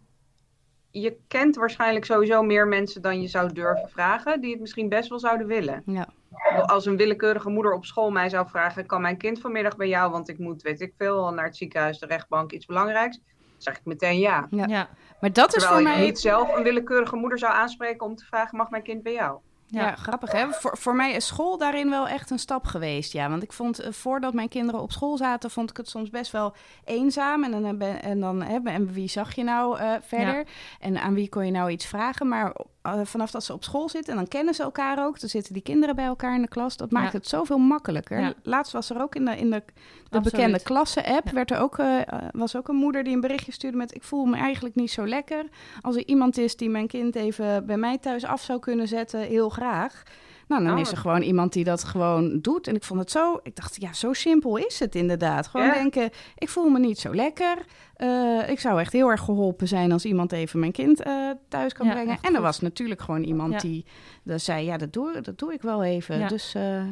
[0.91, 5.09] je kent waarschijnlijk sowieso meer mensen dan je zou durven vragen, die het misschien best
[5.09, 5.81] wel zouden willen.
[5.85, 6.07] ja.
[6.65, 10.11] Als een willekeurige moeder op school mij zou vragen: kan mijn kind vanmiddag bij jou?
[10.11, 13.17] Want ik moet, weet ik veel, naar het ziekenhuis, de rechtbank, iets belangrijks.
[13.17, 13.25] Dan
[13.57, 14.47] zeg ik meteen ja.
[14.49, 14.65] Ja.
[14.67, 14.89] Ja,
[15.21, 16.01] Maar dat is voor ik mij...
[16.01, 19.39] niet zelf een willekeurige moeder zou aanspreken om te vragen: mag mijn kind bij jou?
[19.71, 19.95] Ja, Ja.
[19.95, 20.51] grappig hè.
[20.51, 23.13] Voor, voor mij is school daarin wel echt een stap geweest.
[23.13, 26.09] Ja, want ik vond eh, voordat mijn kinderen op school zaten, vond ik het soms
[26.09, 26.53] best wel
[26.85, 27.43] eenzaam.
[27.43, 30.45] En dan, hebben, en dan en wie zag je nou eh, verder?
[30.79, 32.27] En aan wie kon je nou iets vragen?
[32.27, 35.19] Maar eh, vanaf dat ze op school zitten, en dan kennen ze elkaar ook.
[35.19, 36.77] Dan zitten die kinderen bij elkaar in de klas.
[36.77, 37.17] Dat maakt Ja.
[37.17, 38.19] het zoveel makkelijker.
[38.19, 38.33] Ja.
[38.43, 39.63] Laatst was er ook in de, in de,
[40.09, 41.33] de bekende klassen-app, Ja.
[41.33, 43.95] werd er ook, eh, eh, was ook een moeder die een berichtje stuurde met...
[43.95, 45.45] ik voel me eigenlijk niet zo lekker.
[45.81, 49.19] Als er iemand is die mijn kind even bij mij thuis af zou kunnen zetten,
[49.19, 50.03] heel graag.
[50.49, 50.79] Nou, dan Oh.
[50.79, 52.67] is er gewoon iemand die dat gewoon doet.
[52.67, 53.39] En ik vond het zo...
[53.43, 55.47] Ik dacht, ja, zo simpel is het inderdaad.
[55.47, 55.73] Gewoon Ja.
[55.73, 57.57] denken, ik voel me niet zo lekker.
[57.95, 61.73] Eh, ik zou echt heel erg geholpen zijn als iemand even mijn kind eh, thuis
[61.73, 62.13] kan Ja, brengen.
[62.21, 62.39] En er goed.
[62.45, 63.59] was natuurlijk gewoon iemand Ja.
[63.59, 63.85] die
[64.23, 66.27] dat zei, ja, dat doe, dat doe ik wel even.
[66.27, 66.83] Dus eh,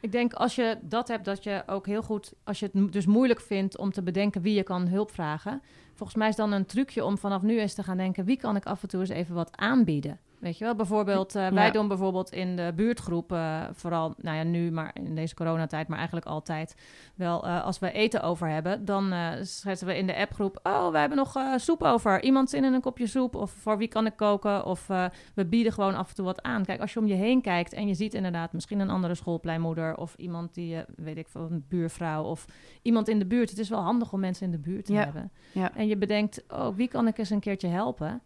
[0.00, 3.06] Ik denk als je dat hebt, dat je ook heel goed, als je het dus
[3.06, 5.62] moeilijk vindt om te bedenken wie je kan hulp vragen.
[5.94, 8.56] Volgens mij is dan een trucje om vanaf nu eens te gaan denken, wie kan
[8.56, 10.18] ik af en toe eens even wat aanbieden?
[10.40, 14.42] Weet je wel, bijvoorbeeld, uh, wij doen bijvoorbeeld in de buurtgroep, uh, vooral, nou ja,
[14.42, 16.76] nu, maar in deze coronatijd, maar eigenlijk altijd
[17.14, 21.00] wel, uh, als we eten over hebben, dan zetten we in de appgroep, oh, wij
[21.00, 22.22] hebben nog soep over.
[22.22, 23.34] Iemand zin in een kopje soep?
[23.34, 24.64] Of voor wie kan ik koken?
[24.64, 24.86] Of
[25.34, 26.64] we bieden gewoon af en toe wat aan.
[26.64, 29.96] Kijk, als je om je heen kijkt en je ziet inderdaad misschien een andere schoolpleinmoeder
[29.96, 32.44] of iemand die, weet ik veel, een buurvrouw of
[32.82, 33.50] iemand in de buurt.
[33.50, 35.04] Het is wel handig om mensen in de buurt te ja.
[35.04, 35.30] hebben.
[35.52, 35.74] Ja.
[35.74, 38.22] En je bedenkt, oh, wie kan ik eens een keertje helpen?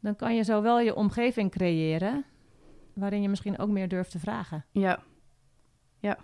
[0.00, 2.24] Dan kan je zo wel je omgeving creëren
[2.94, 4.64] waarin je misschien ook meer durft te vragen.
[4.72, 5.02] Ja.
[6.00, 6.18] Ja.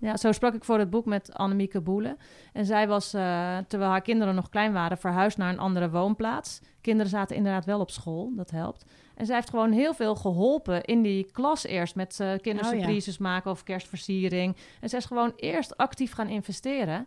[0.00, 2.16] Ja, zo sprak ik voor het boek met Annemieke Boelen.
[2.52, 6.60] En zij was, uh, terwijl haar kinderen nog klein waren, verhuisd naar een andere woonplaats.
[6.80, 8.84] Kinderen zaten inderdaad wel op school, dat helpt.
[9.14, 13.20] En zij heeft gewoon heel veel geholpen in die klas eerst met uh, kindersurprises oh,
[13.20, 13.30] ja.
[13.30, 14.56] maken of kerstversiering.
[14.80, 17.06] En zij is gewoon eerst actief gaan investeren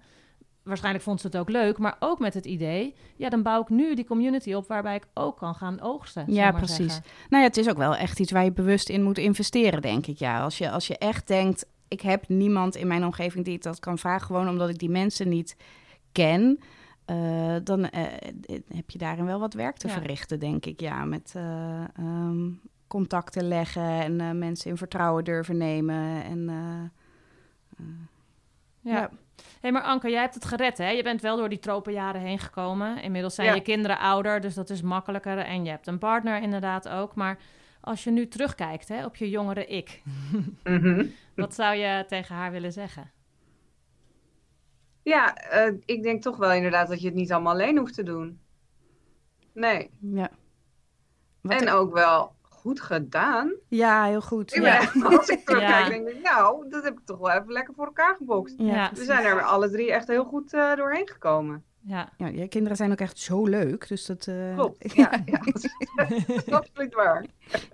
[0.64, 3.70] waarschijnlijk vond ze het ook leuk, maar ook met het idee, ja, dan bouw ik
[3.70, 6.26] nu die community op waarbij ik ook kan gaan oogsten.
[6.28, 6.94] Ja, precies.
[6.94, 7.04] Zeggen.
[7.30, 10.08] Nou ja, het is ook wel echt iets waar je bewust in moet investeren, denk
[10.08, 10.18] ik.
[10.18, 13.64] Ja, als je, als je echt denkt, ik heb niemand in mijn omgeving die ik
[13.64, 15.56] dat kan vragen, gewoon omdat ik die mensen niet
[16.12, 16.60] ken.
[17.06, 17.90] Uh, dan uh,
[18.68, 19.94] heb je daarin wel wat werk te ja.
[19.94, 20.80] verrichten, denk ik.
[20.80, 26.24] Ja, met uh, um, contacten leggen en mensen in vertrouwen durven nemen.
[26.24, 26.50] En,
[28.82, 28.92] ja.
[28.92, 29.10] ja
[29.62, 30.90] hey, maar Anke, jij hebt het gered, hè?
[30.90, 33.02] Je bent wel door die tropenjaren heen gekomen.
[33.02, 33.54] Inmiddels zijn ja.
[33.54, 35.38] je kinderen ouder, dus dat is makkelijker.
[35.38, 37.16] En je hebt een partner inderdaad ook.
[37.16, 37.38] Maar
[37.82, 40.02] als je nu terugkijkt hè, op je jongere ik...
[40.64, 41.14] mm -hmm.
[41.36, 43.12] wat zou je tegen haar willen zeggen?
[45.04, 48.04] Ja, uh, ik denk toch wel inderdaad dat je het niet allemaal alleen hoeft te
[48.04, 48.40] doen.
[49.54, 49.90] Nee.
[50.00, 50.30] Ja.
[51.42, 53.54] Wat en ook wel goed gedaan.
[53.68, 54.56] Ja, heel goed.
[54.56, 54.80] Ik ja.
[54.80, 55.90] echt, als ik terugkijk, ja.
[55.90, 58.56] denk ik, nou, dat heb ik toch wel even lekker voor elkaar gebokst.
[58.58, 61.64] Ja, We zijn er alle drie echt heel goed uh, doorheen gekomen.
[61.84, 62.10] Ja.
[62.18, 63.88] ja, je kinderen zijn ook echt zo leuk.
[63.88, 64.56] Dus dat, uh...
[64.56, 66.12] Klopt, ja, ja dat, is, dat
[66.46, 67.26] is absoluut waar.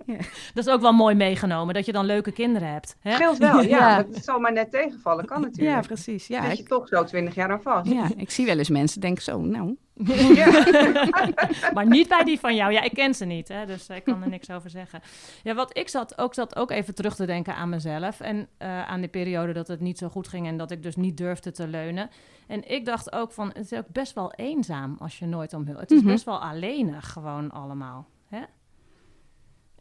[0.06, 0.16] Ja.
[0.54, 2.96] Dat is ook wel mooi meegenomen, dat je dan leuke kinderen hebt.
[3.00, 3.12] Hè?
[3.12, 3.78] Scheelt wel, ja.
[3.78, 3.96] ja.
[4.12, 5.76] Het zal maar net tegenvallen, kan natuurlijk.
[5.76, 6.26] Ja, precies.
[6.26, 6.68] Ja, Zit je ik...
[6.68, 7.90] toch zo twintig jaar aan vast.
[7.90, 9.76] Ja, ik zie wel eens mensen denken zo, nou...
[11.74, 12.72] maar niet bij die van jou.
[12.72, 15.00] Ja, ik ken ze niet, hè, dus ik kan er niks over zeggen.
[15.42, 18.20] Ja, wat ik zat ook, zat ook even terug te denken aan mezelf...
[18.20, 20.46] en uh, aan die periode dat het niet zo goed ging...
[20.46, 22.10] en dat ik dus niet durfde te leunen.
[22.46, 25.66] En ik dacht ook van, het is ook best wel eenzaam als je nooit om
[25.66, 25.80] hulp...
[25.80, 26.10] Het is -hmm.
[26.10, 28.42] best wel alleenig gewoon allemaal, hè?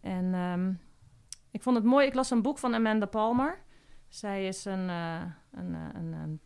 [0.02, 0.80] En um,
[1.52, 2.08] ik vond het mooi.
[2.08, 3.60] Ik las een boek van Amanda Palmer.
[4.08, 6.40] Zij is een, uh, een, een, een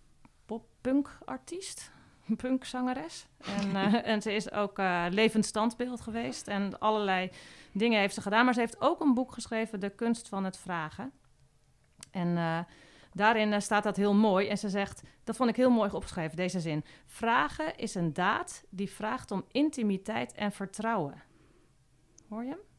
[0.45, 2.00] pop-punk-artiest, een
[2.35, 3.27] punkzangeres.
[3.37, 6.47] En, uh, en ze is ook uh, levend standbeeld geweest.
[6.47, 7.29] En allerlei
[7.71, 8.45] dingen heeft ze gedaan.
[8.45, 11.11] Maar ze heeft ook een boek geschreven, De kunst van het vragen.
[12.11, 12.65] En
[13.13, 14.47] daarin staat dat heel mooi.
[14.47, 16.83] En ze zegt, dat vond ik heel mooi opgeschreven, deze zin.
[17.05, 21.21] Vragen is een daad die vraagt om intimiteit en vertrouwen.
[22.29, 22.70] Hoor je hem?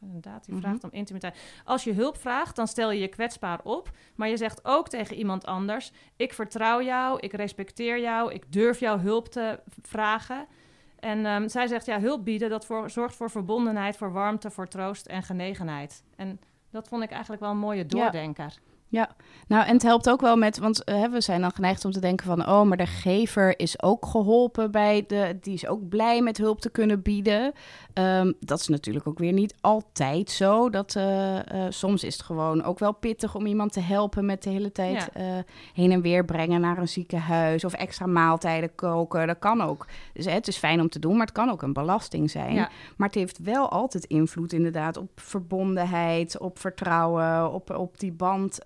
[0.00, 1.38] Inderdaad, die vraagt om intimiteit.
[1.64, 3.90] Als je hulp vraagt, dan stel je je kwetsbaar op.
[4.14, 8.80] Maar je zegt ook tegen iemand anders: Ik vertrouw jou, ik respecteer jou, ik durf
[8.80, 10.46] jouw hulp te vragen.
[10.98, 14.68] En um, zij zegt: Ja, hulp bieden, dat voor, zorgt voor verbondenheid, voor warmte, voor
[14.68, 16.04] troost en genegenheid.
[16.16, 16.40] En
[16.70, 18.44] dat vond ik eigenlijk wel een mooie doordenker.
[18.44, 18.68] Ja.
[18.92, 19.10] Ja,
[19.46, 22.00] nou en het helpt ook wel met, want uh, we zijn dan geneigd om te
[22.00, 26.22] denken van, oh, maar de gever is ook geholpen bij de, die is ook blij
[26.22, 27.52] met hulp te kunnen bieden.
[27.94, 30.70] Um, dat is natuurlijk ook weer niet altijd zo.
[30.70, 34.42] Dat uh, uh, soms is het gewoon ook wel pittig om iemand te helpen met
[34.42, 35.44] de hele tijd ja.
[35.74, 39.26] heen en weer brengen naar een ziekenhuis of extra maaltijden koken.
[39.26, 39.86] Dat kan ook.
[40.12, 42.54] Dus het is fijn om te doen, maar het kan ook een belasting zijn.
[42.54, 42.70] Ja.
[42.96, 48.58] Maar het heeft wel altijd invloed inderdaad op verbondenheid, op vertrouwen, op, op die band.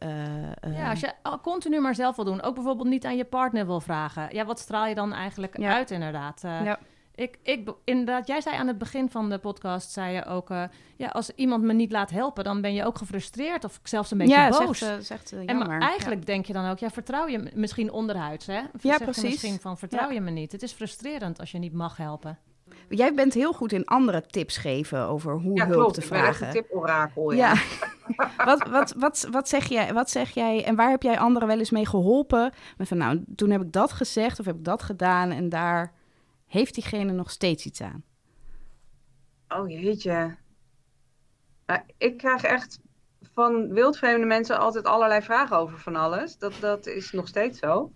[0.66, 3.66] Uh, ja, als je continu maar zelf wil doen, ook bijvoorbeeld niet aan je partner
[3.66, 4.28] wil vragen.
[4.32, 5.74] Ja, wat straal je dan eigenlijk ja.
[5.74, 6.42] uit inderdaad?
[6.44, 6.78] Uh, ja.
[7.16, 10.62] Ik, ik, inderdaad, jij zei aan het begin van de podcast, zei je ook, uh,
[10.96, 14.18] ja, als iemand me niet laat helpen, dan ben je ook gefrustreerd of zelfs een
[14.18, 14.78] beetje ja, boos.
[14.78, 16.26] Zegt, zegt, uh, en maar eigenlijk ja.
[16.26, 18.60] denk je dan ook, ja, vertrouw je misschien onderhuids, hè?
[18.74, 19.22] Of ja, precies.
[19.22, 20.52] Je misschien van, vertrouw je me niet.
[20.52, 22.38] Het is frustrerend als je niet mag helpen.
[22.88, 25.94] Jij bent heel goed in andere tips geven over hoe ja, hulp klopt.
[25.94, 26.38] te Ik vragen.
[26.38, 27.54] ben echt een tiporakel, ja.
[28.44, 31.58] wat, wat, wat, wat, zeg jij, wat zeg jij en waar heb jij anderen wel
[31.58, 32.52] eens mee geholpen?
[32.76, 35.92] Met van, nou, toen heb ik dat gezegd of heb ik dat gedaan en daar
[36.46, 38.04] heeft diegene nog steeds iets aan.
[39.48, 40.36] Oh jeetje.
[41.66, 42.78] Nou, ik krijg echt
[43.32, 46.38] van wildvreemde mensen altijd allerlei vragen over van alles.
[46.38, 47.92] Dat, dat is nog steeds zo.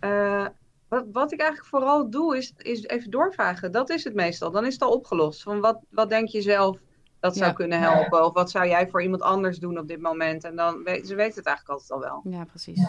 [0.00, 0.46] Uh,
[0.88, 3.72] wat, wat ik eigenlijk vooral doe, is, is even doorvragen.
[3.72, 4.50] Dat is het meestal.
[4.50, 5.42] Dan is het al opgelost.
[5.42, 6.78] Van wat, wat denk je zelf
[7.26, 7.52] dat zou Ja.
[7.56, 8.24] kunnen helpen?
[8.24, 10.44] Of wat zou jij voor iemand anders doen op dit moment?
[10.44, 12.32] En dan weet, ze weet het eigenlijk altijd al wel.
[12.32, 12.80] Ja, precies.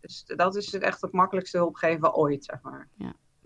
[0.00, 2.88] Dus dat is het echt het makkelijkste hulp geven ooit, zeg maar.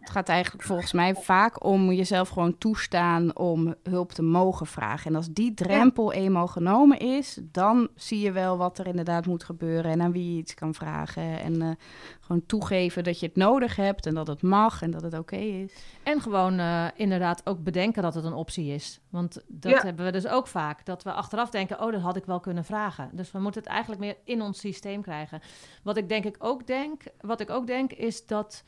[0.03, 5.11] Het gaat eigenlijk volgens mij vaak om jezelf gewoon toestaan om hulp te mogen vragen.
[5.11, 9.45] En als die drempel eenmaal genomen is, dan zie je wel wat er inderdaad moet
[9.45, 11.41] gebeuren en aan wie je iets kan vragen.
[11.41, 11.69] En eh,
[12.21, 15.37] gewoon toegeven dat je het nodig hebt en dat het mag en dat het oké
[15.37, 15.73] is.
[16.03, 19.01] En gewoon eh, inderdaad ook bedenken dat het een optie is.
[19.11, 19.83] Want dat Ja.
[19.83, 20.85] hebben we dus ook vaak.
[20.85, 23.11] Dat we achteraf denken, oh, dat had ik wel kunnen vragen.
[23.13, 25.41] Dus we moeten het eigenlijk meer in ons systeem krijgen.
[25.83, 28.65] Wat ik denk ik ook denk, wat ik ook denk, is dat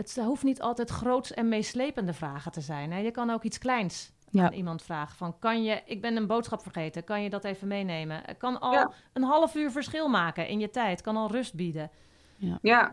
[0.00, 2.92] het hoeft niet altijd groots en meeslepende vragen te zijn.
[2.92, 2.98] Hè?
[2.98, 4.44] Je kan ook iets kleins Ja.
[4.44, 5.16] aan iemand vragen.
[5.16, 8.20] Van, kan je, ik ben een boodschap vergeten, kan je dat even meenemen?
[8.24, 8.90] Het kan al Ja.
[9.12, 11.00] een half uur verschil maken in je tijd.
[11.00, 11.90] Kan al rust bieden.
[12.36, 12.58] Ja.
[12.82, 12.92] Mag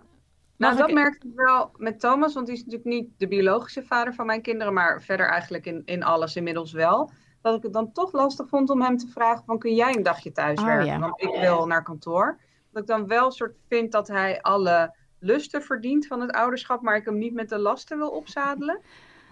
[0.58, 3.84] Nou, dat ik- merkte ik wel met Thomas, want die is natuurlijk niet de biologische
[3.84, 7.12] vader van mijn kinderen, maar verder eigenlijk in, in alles inmiddels wel.
[7.42, 10.04] Dat ik het dan toch lastig vond om hem te vragen van, kun jij een
[10.04, 10.86] dagje thuiswerken?
[10.86, 11.00] Oh, ja.
[11.00, 12.40] Want ik wil naar kantoor.
[12.72, 14.96] Dat ik dan wel soort vind dat hij alle
[15.28, 18.80] lusten verdient van het ouderschap, maar ik hem niet met de lasten wil opzadelen.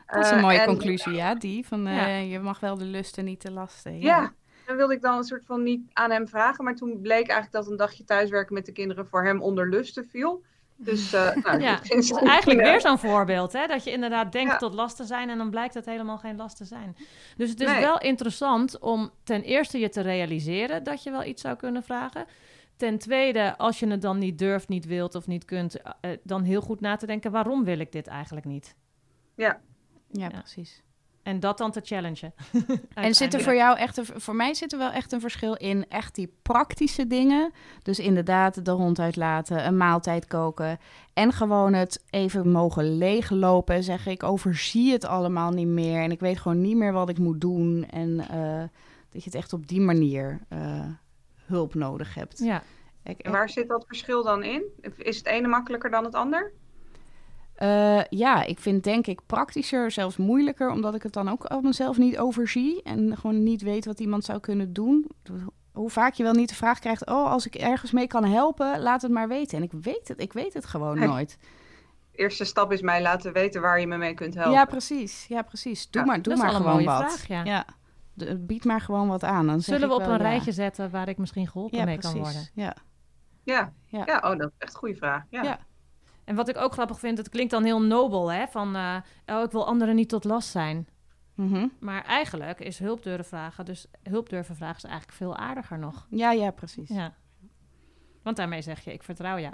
[0.08, 2.86] Dat is een Eh, mooie en- conclusie, ja, die van eh, je mag wel de
[2.86, 4.00] lusten, niet de lasten.
[4.02, 4.34] Ja,
[4.66, 6.64] dan wilde ik dan een soort van niet aan hem vragen.
[6.64, 10.06] Maar toen bleek eigenlijk dat een dagje thuiswerken met de kinderen voor hem onder lusten
[10.06, 10.44] viel.
[10.78, 13.68] Dus uh, nou, Ja, dat het is eigenlijk weer zo'n voorbeeld, hè?
[13.68, 14.58] Dat je inderdaad denkt Ja.
[14.58, 16.96] tot last te zijn en dan blijkt het helemaal geen last te zijn.
[17.38, 17.82] Dus het is Nee.
[17.82, 22.26] wel interessant om ten eerste je te realiseren dat je wel iets zou kunnen vragen.
[22.76, 26.44] Ten tweede, als je het dan niet durft, niet wilt of niet kunt, eh, dan
[26.44, 28.76] heel goed na te denken, waarom wil ik dit eigenlijk niet?
[29.36, 29.60] Ja,
[30.12, 30.40] Ja, Ja.
[30.40, 30.84] precies.
[31.24, 32.34] En dat dan te challengen.
[32.94, 35.54] En zit er voor jou echt, een, voor mij zit er wel echt een verschil
[35.56, 37.52] in echt die praktische dingen.
[37.84, 40.78] Dus inderdaad de hond uitlaten, een maaltijd koken.
[41.14, 43.84] En gewoon het even mogen leeglopen.
[43.84, 46.02] Zeggen ik overzie het allemaal niet meer.
[46.02, 47.86] En ik weet gewoon niet meer wat ik moet doen.
[47.90, 48.60] En eh,
[49.10, 50.86] dat je het echt op die manier eh,
[51.46, 52.40] hulp nodig hebt.
[52.40, 52.64] Ja,
[53.04, 54.64] Ik, en waar zit dat verschil dan in?
[54.98, 56.52] Is het ene makkelijker dan het ander?
[57.56, 61.62] Eh, ja, ik vind denk ik praktischer, zelfs moeilijker, omdat ik het dan ook al
[61.62, 65.08] mezelf niet overzie en gewoon niet weet wat iemand zou kunnen doen.
[65.72, 68.82] Hoe vaak je wel niet de vraag krijgt, oh, als ik ergens mee kan helpen,
[68.82, 69.58] laat het maar weten.
[69.58, 71.38] En ik weet het, ik weet het gewoon nooit.
[72.12, 74.54] Eerste stap is mij laten weten waar je me mee kunt helpen.
[74.54, 75.26] Ja, precies.
[75.28, 75.90] Ja, precies.
[75.90, 77.20] Doe Ja, maar, doe dat is maar gewoon mooie wat.
[77.20, 77.66] vraag, ja.
[78.16, 79.48] De- bied maar gewoon wat aan.
[79.48, 80.30] Dan Zullen we op wel een ja.
[80.30, 82.14] rijtje zetten waar ik misschien geholpen Ja, mee precies.
[82.14, 82.50] kan worden?
[82.54, 82.76] Ja.
[83.44, 83.74] ja.
[83.86, 84.04] Ja.
[84.06, 84.16] Ja.
[84.32, 85.24] oh, dat is echt een goede vraag.
[85.30, 85.44] Ja.
[85.44, 85.60] Ja.
[86.24, 88.48] En wat ik ook grappig vind, het klinkt dan heel nobel, hè?
[88.48, 90.88] Van, eh, oh, ik wil anderen niet tot last zijn.
[91.36, 91.68] Mhm.
[91.80, 96.08] Maar eigenlijk is hulp durven vragen, dus hulp durven vragen is eigenlijk veel aardiger nog.
[96.10, 96.90] ja, ja, precies.
[96.90, 97.14] Ja.
[98.24, 99.54] Want daarmee zeg je, ik vertrouw jou.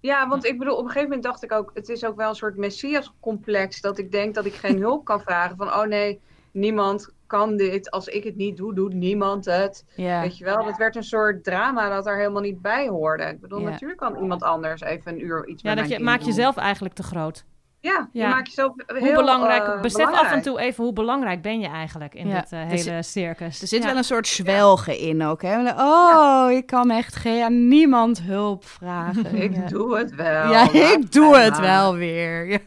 [0.00, 2.28] Ja, want ik bedoel, op een gegeven moment dacht ik ook, het is ook wel
[2.28, 5.56] een soort messias-complex dat ik denk dat ik geen hulp kan vragen.
[5.56, 6.20] Van, oh nee,
[6.52, 7.90] niemand kan dit.
[7.90, 9.84] Als ik het niet doe, doet niemand het.
[9.96, 10.20] Ja.
[10.20, 13.24] Weet je wel, dat werd een soort drama dat er helemaal niet bij hoorde.
[13.24, 16.18] Ik bedoel, natuurlijk kan iemand anders even een uur iets Ja, dat je doen.
[16.24, 17.44] jezelf eigenlijk te groot.
[17.80, 18.28] Ja, Ja.
[18.28, 21.60] je maakt jezelf heel hoe belangrijk, eh, besef af en toe even hoe belangrijk ben
[21.60, 23.60] je eigenlijk in Ja, dit eh, dus- hele circus.
[23.62, 23.88] Er zit Ja.
[23.88, 25.42] wel een soort zwelgen in ook.
[25.42, 25.70] Hè?
[25.70, 29.34] Oh, ik kan echt geen, aan niemand hulp vragen.
[29.42, 29.66] Ik ja.
[29.66, 30.50] doe het wel.
[30.52, 31.60] Ja, ik doe het maar.
[31.60, 32.60] wel weer.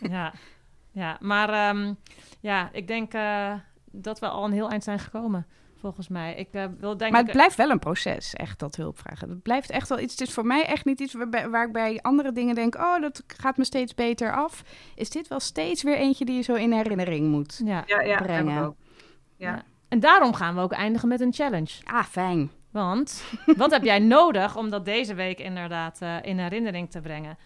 [0.00, 0.32] Ja.
[0.92, 1.16] Ja.
[1.20, 1.94] Maar ehm,
[2.40, 3.52] ja, ik denk eh,
[3.90, 6.34] dat we al een heel eind zijn gekomen, volgens mij.
[6.34, 7.26] Ik eh, wil denk Maar ik...
[7.26, 9.28] het blijft wel een proces, echt, dat hulp vragen.
[9.28, 10.12] Het blijft echt wel iets.
[10.12, 12.74] Het is voor mij echt niet iets waarbij, waar ik bij andere dingen denk...
[12.74, 14.62] oh, dat gaat me steeds beter af.
[14.94, 17.60] Is dit wel steeds weer eentje die je zo in herinnering moet?
[17.64, 17.84] ja.
[17.86, 18.56] Ja, Brengen.
[18.56, 18.76] ik ook.
[19.36, 19.50] Ja.
[19.50, 19.62] Ja.
[19.88, 21.72] En daarom gaan we ook eindigen met een challenge.
[21.84, 22.50] Ah, fijn.
[22.70, 23.24] Want
[23.56, 27.38] wat heb jij nodig om dat deze week inderdaad eh, in herinnering te brengen?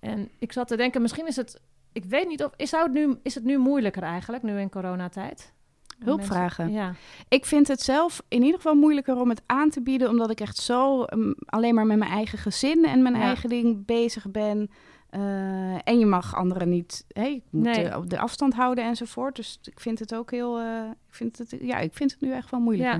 [0.00, 1.60] En ik zat te denken, misschien is het...
[1.96, 2.52] Ik weet niet of...
[2.56, 5.52] Is, het, nu, is het nu moeilijker eigenlijk, nu in coronatijd?
[5.98, 6.72] Hulp Mensen- vragen.
[6.72, 6.94] Ja.
[7.28, 10.08] Ik vind het zelf in ieder geval moeilijker om het aan te bieden...
[10.08, 13.20] omdat ik echt zo um, alleen maar met mijn eigen gezin en mijn Ja.
[13.20, 14.70] eigen ding bezig ben...
[15.10, 17.88] Eh, en je mag anderen niet, hè, je moet Nee.
[17.88, 19.36] de, de afstand houden enzovoort.
[19.36, 22.32] Dus ik vind het ook heel, eh, ik vind het, ja, ik vind het nu
[22.32, 22.94] echt wel moeilijker.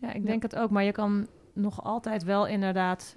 [0.00, 0.08] Ja.
[0.08, 0.70] Ja, ik denk het ook.
[0.70, 3.16] Maar je kan nog altijd wel inderdaad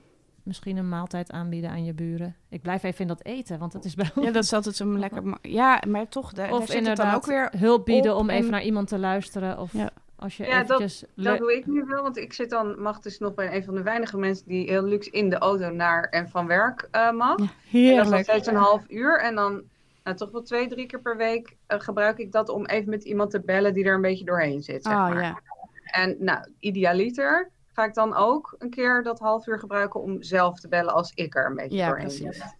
[0.49, 2.35] misschien een maaltijd aanbieden aan je buren.
[2.49, 4.97] Ik blijf even in dat eten, want dat is bij Ja, dat is altijd zo
[4.97, 5.23] lekker.
[5.41, 7.49] Ja, maar toch, daar, Of het dan inderdaad ook weer.
[7.57, 9.59] hulp bieden om even en- naar iemand te luisteren.
[9.59, 9.89] Of Ja.
[10.15, 11.03] als je Ja, dat- eventjes...
[11.15, 13.75] Dat doe ik nu wel, want ik zit dan, mag dus nog bij een van
[13.75, 17.37] de weinige mensen die heel luxe in de auto naar en van werk eh, mag.
[17.37, 18.23] Ja, En dat is heerlijk.
[18.23, 19.19] steeds een half uur.
[19.21, 19.61] En dan
[20.03, 23.03] nou, toch wel twee, drie keer per week eh, gebruik ik dat om even met
[23.03, 24.83] iemand te bellen die er een beetje doorheen zit.
[24.83, 25.21] Zeg Oh maar.
[25.21, 25.39] ja.
[25.85, 30.59] En nou, idealiter ga ik dan ook een keer dat half uur gebruiken om zelf
[30.59, 32.35] te bellen als ik er een beetje Ja, doorheen precies.
[32.37, 32.57] zit.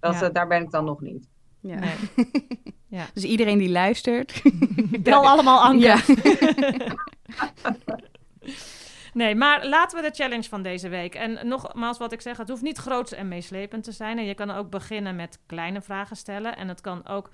[0.00, 0.22] Dat, Ja.
[0.26, 1.28] eh, daar ben ik dan nog niet.
[1.60, 1.78] Ja.
[1.78, 1.94] Nee.
[2.88, 3.06] Ja.
[3.14, 4.42] Dus iedereen die luistert.
[5.02, 5.78] Bel allemaal Anke.
[5.84, 5.98] Ja.
[9.14, 11.14] Nee, maar laten we de challenge van deze week.
[11.14, 14.18] En nogmaals wat ik zeg, het hoeft niet groots en meeslepend te zijn.
[14.18, 16.56] En je kan ook beginnen met kleine vragen stellen.
[16.56, 17.30] En het kan ook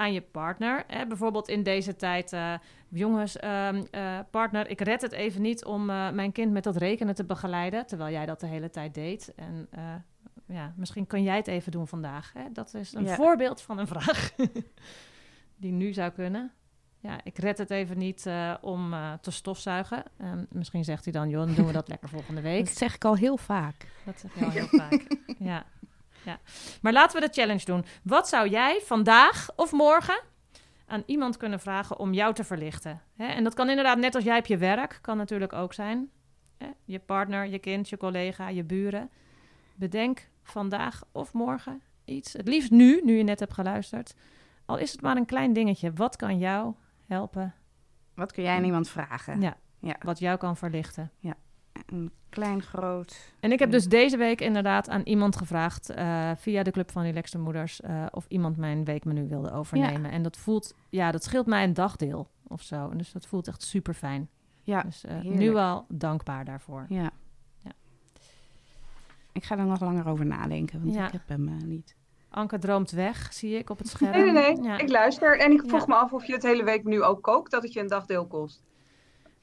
[0.00, 0.84] aan je partner.
[0.86, 1.06] Hè?
[1.06, 2.54] Bijvoorbeeld in deze tijd, eh,
[2.88, 6.76] jongens, ehm, eh, partner, ik red het even niet om eh, mijn kind met dat
[6.76, 9.32] rekenen te begeleiden, terwijl jij dat de hele tijd deed.
[9.36, 9.68] En
[10.46, 12.32] ja, misschien kan jij het even doen vandaag.
[12.32, 12.42] Hè?
[12.52, 13.14] Dat is een Ja.
[13.14, 14.32] voorbeeld van een vraag
[15.62, 16.52] die nu zou kunnen.
[16.98, 18.26] Ja, ik red het even niet
[18.60, 20.02] om te stofzuigen.
[20.16, 22.64] En misschien zegt hij dan, joh, dan doen we dat lekker volgende week.
[22.64, 23.86] Dat zeg ik al heel vaak.
[24.04, 25.06] Dat zeg je al heel vaak.
[25.38, 25.64] Ja.
[26.24, 26.38] Ja.
[26.82, 27.84] Maar laten we de challenge doen.
[28.02, 30.20] Wat zou jij vandaag of morgen
[30.86, 33.02] aan iemand kunnen vragen om jou te verlichten?
[33.16, 33.26] Hè?
[33.26, 36.10] En dat kan inderdaad net als jij op je werk, kan natuurlijk ook zijn.
[36.56, 36.68] Hè?
[36.84, 39.10] Je partner, je kind, je collega, je buren.
[39.74, 42.32] Bedenk vandaag of morgen iets.
[42.32, 44.14] Het liefst nu, nu je net hebt geluisterd.
[44.64, 45.92] Al is het maar een klein dingetje.
[45.92, 46.74] Wat kan jou
[47.06, 47.54] helpen?
[48.14, 49.40] Wat kun jij aan iemand vragen?
[49.40, 49.56] Ja.
[49.78, 49.96] Ja.
[50.04, 51.10] Wat jou kan verlichten.
[51.86, 53.32] Een klein, groot.
[53.40, 57.02] En ik heb dus deze week inderdaad aan iemand gevraagd eh, via de Club van
[57.02, 60.10] Relaxte Moeders eh, of iemand mijn weekmenu wilde overnemen.
[60.10, 62.90] En dat voelt, ja, dat scheelt mij een dagdeel of zo.
[62.96, 64.28] Dus dat voelt echt super fijn.
[64.62, 66.86] Ja, dus eh, nu al dankbaar daarvoor.
[66.88, 67.10] ja.
[67.62, 67.70] Ja.
[69.32, 71.06] Ik ga er nog langer over nadenken, want Ja.
[71.06, 71.96] ik heb hem niet.
[72.28, 74.10] Anke droomt weg, zie ik op het scherm.
[74.10, 74.62] Nee, nee, nee.
[74.62, 74.78] Ja.
[74.78, 75.86] Ik luister en ik vroeg Ja.
[75.86, 78.26] me af of je het hele week nu ook kookt, dat het je een dagdeel
[78.26, 78.62] kost.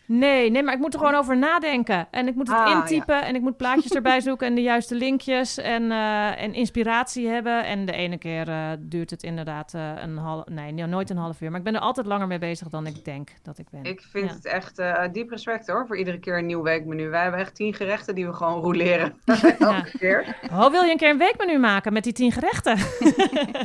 [0.10, 2.08] Nee, nee, maar ik moet er gewoon over nadenken.
[2.12, 4.96] En ik moet het Ah, intypen en ik moet plaatjes erbij zoeken en de juiste
[4.96, 7.65] linkjes en, eh, en inspiratie hebben.
[7.65, 11.17] En de ene keer eh, duurt het inderdaad eh, een half, nee, no- nooit een
[11.17, 11.50] half uur.
[11.50, 13.84] Maar ik ben er altijd langer mee bezig dan ik denk dat ik ben.
[13.84, 14.36] Ik vind Ja.
[14.36, 14.82] het echt
[15.13, 17.10] diep respect hoor, voor iedere keer een nieuw weekmenu.
[17.10, 19.13] Wij hebben echt tien gerechten die we gewoon roleren.
[19.60, 20.38] Elke keer.
[20.52, 22.78] Oh, wil je een keer een weekmenu maken met die tien gerechten?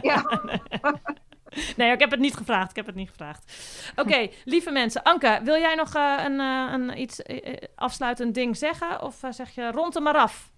[0.03, 0.41] Ja.
[1.77, 2.71] Nee, ik heb het niet gevraagd.
[2.71, 3.53] Ik heb het niet gevraagd.
[3.97, 5.03] Oké, lieve mensen.
[5.03, 9.03] Anke, wil jij nog eh, een, eh, een iets eh, afsluitend ding zeggen?
[9.03, 10.51] Of zeg je rond hem maar af?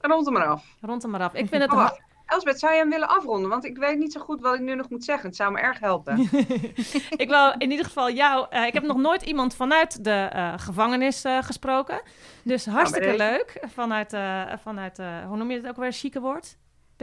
[0.00, 0.64] Rond hem maar af.
[0.80, 1.34] Rond hem maar af.
[1.34, 1.72] Ik vind het...
[1.72, 1.90] Oh.
[2.26, 3.50] Elsbeth, zou je hem willen afronden?
[3.50, 5.26] Want ik weet niet zo goed wat ik nu nog moet zeggen.
[5.26, 6.28] Het zou me erg helpen.
[7.24, 8.56] ik wil in ieder geval jou...
[8.66, 12.02] ik heb nog nooit iemand vanuit de gevangenis gesproken.
[12.44, 13.18] Dus hartstikke deze.
[13.18, 13.60] leuk.
[13.74, 14.16] Vanuit,
[14.62, 16.56] vanuit hoe noem je het ook weer, chique woord?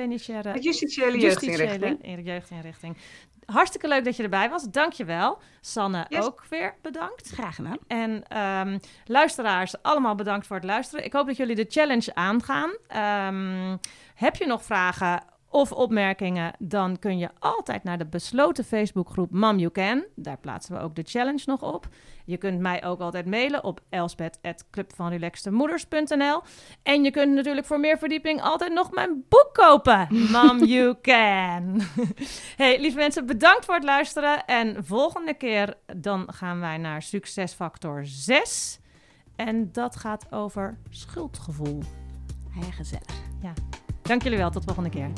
[0.04, 0.60] Penitentiaire...
[0.60, 2.04] Justitiële jeugdinrichting.
[2.04, 2.98] in- jeugdinrichting.
[3.46, 4.64] Hartstikke leuk dat je erbij was.
[4.64, 5.40] Dank je wel.
[5.62, 6.26] Sanne Yes.
[6.26, 7.30] ook weer bedankt.
[7.30, 7.78] Graag gedaan.
[7.88, 11.06] En ehm, luisteraars, allemaal bedankt voor het luisteren.
[11.06, 12.72] Ik hoop dat jullie de challenge aangaan.
[12.88, 13.78] Ehm,
[14.16, 19.58] heb je nog vragen of opmerkingen, dan kun je altijd naar de besloten Facebookgroep Mam
[19.58, 20.06] You Can.
[20.16, 21.88] Daar plaatsen we ook de challenge nog op.
[22.26, 26.42] Je kunt mij ook altijd mailen op elspet.clubvanrelaxtemoeders.nl
[26.84, 30.08] En je kunt natuurlijk voor meer verdieping altijd nog mijn boek kopen.
[30.32, 31.82] Mam You Can.
[32.58, 34.46] hey, lieve mensen, bedankt voor het luisteren.
[34.46, 38.80] En volgende keer dan gaan wij naar succesfactor 6.
[39.36, 41.80] En dat gaat over schuldgevoel.
[42.50, 43.89] Heel gezellig.
[44.10, 45.10] Dank jullie wel, tot volgende keer.